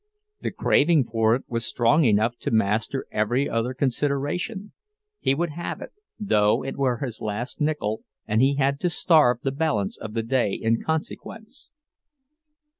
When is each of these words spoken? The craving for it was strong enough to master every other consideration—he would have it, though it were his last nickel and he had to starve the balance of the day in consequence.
The 0.39 0.49
craving 0.49 1.03
for 1.03 1.35
it 1.35 1.43
was 1.47 1.63
strong 1.63 2.05
enough 2.05 2.35
to 2.39 2.49
master 2.49 3.05
every 3.11 3.47
other 3.47 3.75
consideration—he 3.75 5.35
would 5.35 5.51
have 5.51 5.79
it, 5.79 5.91
though 6.19 6.63
it 6.65 6.75
were 6.75 6.97
his 7.05 7.21
last 7.21 7.61
nickel 7.61 8.01
and 8.25 8.41
he 8.41 8.55
had 8.55 8.79
to 8.79 8.89
starve 8.89 9.41
the 9.43 9.51
balance 9.51 9.97
of 9.99 10.15
the 10.15 10.23
day 10.23 10.53
in 10.53 10.81
consequence. 10.83 11.71